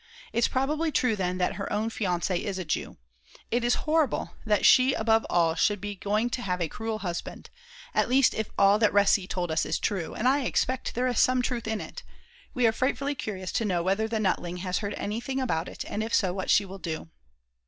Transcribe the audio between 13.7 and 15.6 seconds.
whether the Nutling has heard anything